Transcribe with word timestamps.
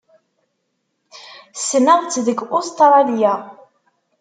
Ssneɣ-tt 1.59 2.21
deg 2.25 2.39
Ustṛalya. 2.57 3.33